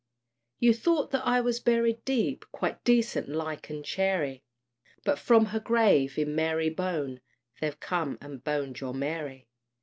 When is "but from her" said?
5.03-5.59